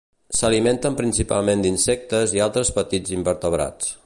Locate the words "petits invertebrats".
2.79-3.99